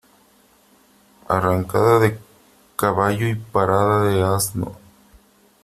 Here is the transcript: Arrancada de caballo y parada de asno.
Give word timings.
Arrancada 1.29 1.99
de 1.99 2.17
caballo 2.75 3.27
y 3.27 3.35
parada 3.35 4.03
de 4.05 4.23
asno. 4.23 4.75